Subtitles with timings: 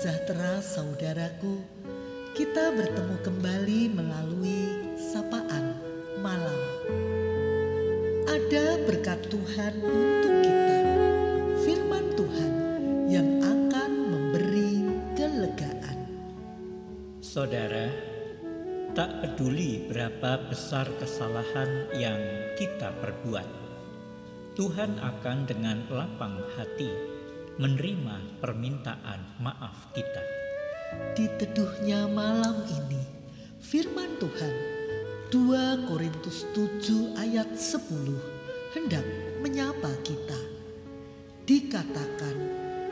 [0.00, 1.60] sejahtera saudaraku,
[2.32, 5.76] kita bertemu kembali melalui sapaan
[6.24, 6.56] malam.
[8.24, 10.78] Ada berkat Tuhan untuk kita,
[11.60, 12.52] firman Tuhan
[13.12, 14.88] yang akan memberi
[15.20, 16.08] kelegaan.
[17.20, 17.92] Saudara,
[18.96, 22.16] tak peduli berapa besar kesalahan yang
[22.56, 23.48] kita perbuat,
[24.56, 27.19] Tuhan akan dengan lapang hati
[27.60, 30.24] menerima permintaan maaf kita.
[31.12, 33.04] Di teduhnya malam ini,
[33.60, 34.54] firman Tuhan
[35.28, 38.16] 2 Korintus 7 ayat 10
[38.72, 39.04] hendak
[39.44, 40.40] menyapa kita.
[41.44, 42.36] Dikatakan,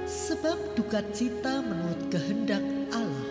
[0.05, 2.63] sebab duka cita menurut kehendak
[2.93, 3.31] Allah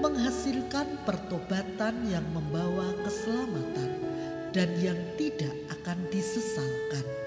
[0.00, 3.92] menghasilkan pertobatan yang membawa keselamatan
[4.56, 7.21] dan yang tidak akan disesalkan.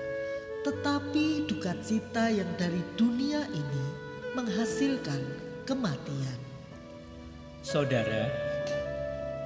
[0.65, 3.85] Tetapi duka cita yang dari dunia ini
[4.33, 5.21] menghasilkan
[5.61, 6.39] kematian.
[7.61, 8.25] Saudara,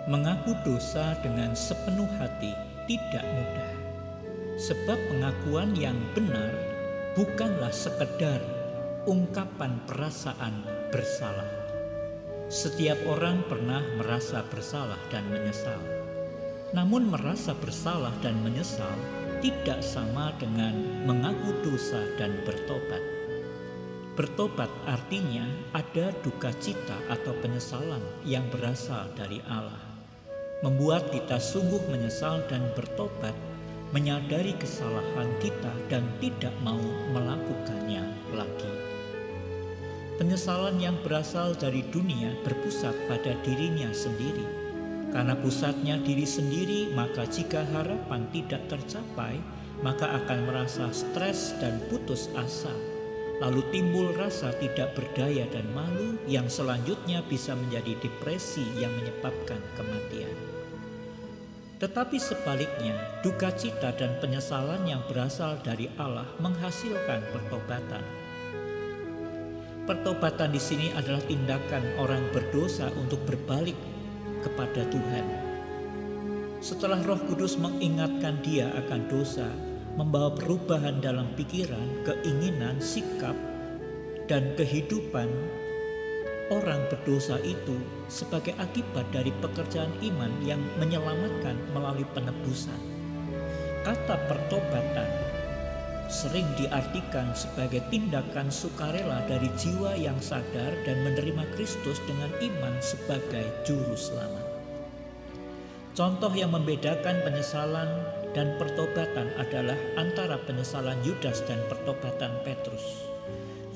[0.07, 2.55] mengaku dosa dengan sepenuh hati
[2.87, 3.71] tidak mudah.
[4.63, 6.55] Sebab pengakuan yang benar
[7.19, 8.39] bukanlah sekedar
[9.03, 11.51] ungkapan perasaan bersalah.
[12.47, 15.83] Setiap orang pernah merasa bersalah dan menyesal.
[16.71, 20.75] Namun merasa bersalah dan menyesal tidak sama dengan
[21.07, 22.99] mengaku dosa dan bertobat.
[24.19, 29.79] Bertobat artinya ada duka cita atau penyesalan yang berasal dari Allah.
[30.59, 33.31] Membuat kita sungguh menyesal dan bertobat,
[33.95, 36.83] menyadari kesalahan kita dan tidak mau
[37.15, 38.03] melakukannya
[38.35, 38.73] lagi.
[40.19, 44.58] Penyesalan yang berasal dari dunia berpusat pada dirinya sendiri
[45.09, 49.41] karena pusatnya diri sendiri, maka jika harapan tidak tercapai,
[49.81, 52.73] maka akan merasa stres dan putus asa.
[53.39, 60.35] Lalu timbul rasa tidak berdaya dan malu yang selanjutnya bisa menjadi depresi yang menyebabkan kematian.
[61.79, 68.03] Tetapi sebaliknya, duka cita dan penyesalan yang berasal dari Allah menghasilkan pertobatan.
[69.87, 73.79] Pertobatan di sini adalah tindakan orang berdosa untuk berbalik
[74.41, 75.25] kepada Tuhan.
[76.59, 79.47] Setelah Roh Kudus mengingatkan dia akan dosa,
[79.95, 83.35] membawa perubahan dalam pikiran, keinginan, sikap,
[84.27, 85.31] dan kehidupan
[86.49, 87.77] orang berdosa itu
[88.09, 92.77] sebagai akibat dari pekerjaan iman yang menyelamatkan melalui penebusan.
[93.85, 95.28] Kata pertobatan
[96.09, 103.45] sering diartikan sebagai tindakan sukarela dari jiwa yang sadar dan menerima Kristus dengan iman sebagai
[103.61, 104.45] juru selamat.
[105.93, 107.89] Contoh yang membedakan penyesalan
[108.33, 113.05] dan pertobatan adalah antara penyesalan Yudas dan pertobatan Petrus.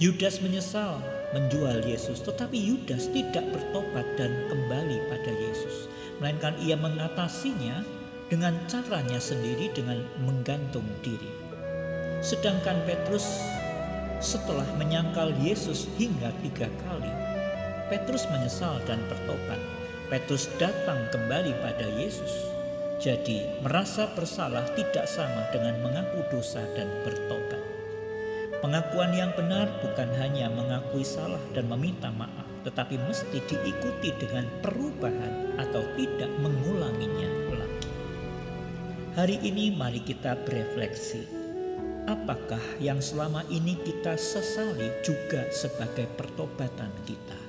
[0.01, 0.97] Yudas menyesal
[1.37, 5.85] menjual Yesus, tetapi Yudas tidak bertobat dan kembali pada Yesus,
[6.17, 7.85] melainkan ia mengatasinya
[8.29, 11.42] dengan caranya sendiri dengan menggantung diri.
[12.23, 13.43] Sedangkan Petrus
[14.23, 17.11] setelah menyangkal Yesus hingga tiga kali,
[17.91, 19.59] Petrus menyesal dan bertobat.
[20.07, 22.31] Petrus datang kembali pada Yesus.
[23.03, 27.59] Jadi merasa bersalah tidak sama dengan mengaku dosa dan bertobat.
[28.63, 35.59] Pengakuan yang benar bukan hanya mengakui salah dan meminta maaf, tetapi mesti diikuti dengan perubahan
[35.59, 37.91] atau tidak mengulanginya lagi.
[39.19, 41.42] Hari ini mari kita berefleksi
[42.07, 47.39] apakah yang selama ini kita sesali juga sebagai pertobatan kita?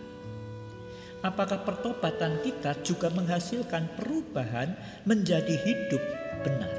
[1.25, 4.77] Apakah pertobatan kita juga menghasilkan perubahan
[5.09, 6.03] menjadi hidup
[6.45, 6.75] benar?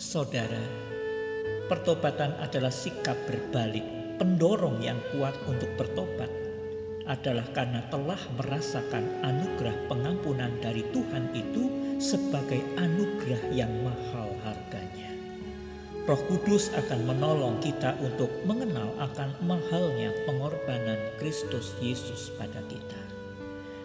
[0.00, 0.64] Saudara,
[1.68, 3.84] pertobatan adalah sikap berbalik,
[4.16, 6.32] pendorong yang kuat untuk bertobat
[7.10, 11.66] adalah karena telah merasakan anugerah pengampunan dari Tuhan itu
[11.98, 15.09] sebagai anugerah yang mahal harganya.
[16.10, 22.98] Roh Kudus akan menolong kita untuk mengenal akan mahalnya pengorbanan Kristus Yesus pada kita.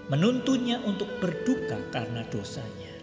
[0.10, 2.98] Menuntunnya untuk berduka karena dosanya.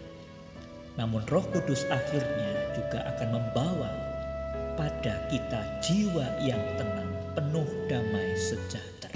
[0.99, 3.91] Namun Roh Kudus akhirnya juga akan membawa
[4.75, 9.12] pada kita jiwa yang tenang, penuh damai sejahtera.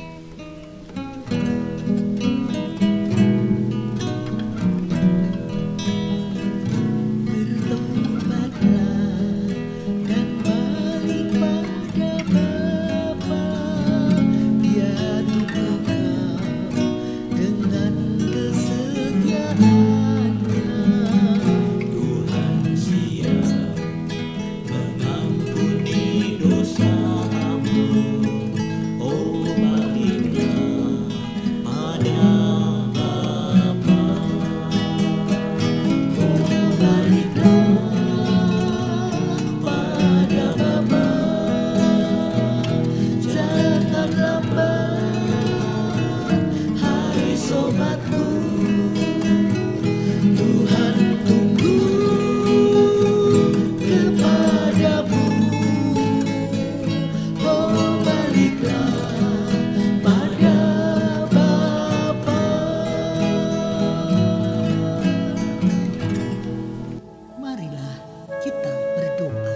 [68.37, 69.55] Kita berdoa.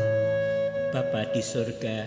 [0.90, 2.02] Bapa di surga,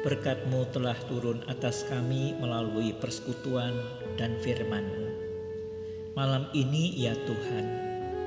[0.00, 3.76] berkatmu telah turun atas kami melalui persekutuan
[4.16, 5.08] dan firman-Mu.
[6.16, 7.66] Malam ini ya Tuhan,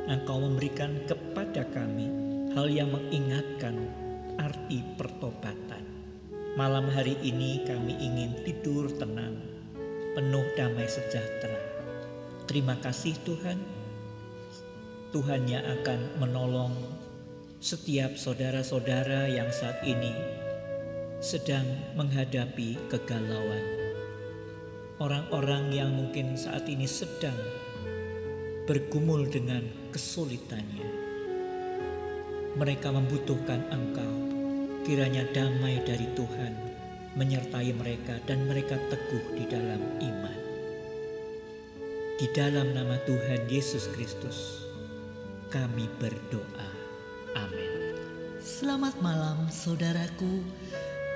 [0.05, 2.05] Engkau memberikan kepada kami
[2.53, 3.89] hal yang mengingatkan
[4.37, 5.81] arti pertobatan.
[6.53, 9.41] Malam hari ini kami ingin tidur tenang,
[10.13, 11.57] penuh damai sejahtera.
[12.45, 13.57] Terima kasih Tuhan,
[15.15, 16.75] Tuhan yang akan menolong
[17.63, 20.11] setiap saudara-saudara yang saat ini
[21.23, 21.63] sedang
[21.95, 23.63] menghadapi kegalauan.
[24.99, 27.39] Orang-orang yang mungkin saat ini sedang
[28.67, 29.63] bergumul dengan
[29.95, 30.83] kesulitannya.
[32.59, 34.15] Mereka membutuhkan Engkau.
[34.83, 36.59] Kiranya damai dari Tuhan
[37.15, 40.39] menyertai mereka dan mereka teguh di dalam iman.
[42.19, 44.64] Di dalam nama Tuhan Yesus Kristus,
[45.55, 46.69] kami berdoa.
[47.39, 47.95] Amin.
[48.43, 50.43] Selamat malam saudaraku,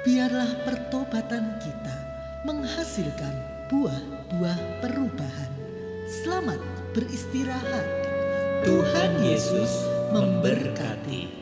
[0.08, 1.98] biarlah pertobatan kita
[2.48, 3.36] menghasilkan
[3.68, 5.52] buah-buah perubahan.
[6.08, 6.64] Selamat
[6.96, 7.84] beristirahat.
[8.64, 9.72] Tuhan Yesus
[10.16, 11.39] memberkati.